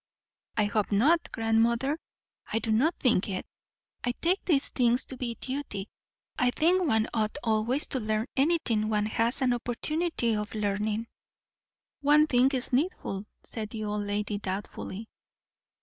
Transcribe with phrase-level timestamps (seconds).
[0.57, 1.99] "I hope not, grandmother.
[2.51, 3.45] I do not think it.
[4.03, 5.89] I take these things to be duty.
[6.39, 11.05] I think one ought always to learn anything one has an opportunity of learning."
[11.99, 15.07] "One thing is needful," said the old lady doubtfully.